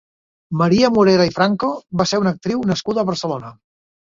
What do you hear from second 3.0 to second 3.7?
a Barcelona.